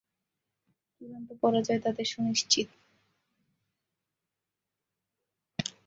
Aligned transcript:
চুড়ান্ত 0.93 1.29
পরাজয় 1.41 1.79
তাদের 1.85 2.05
সুনিশ্চিত। 2.05 2.67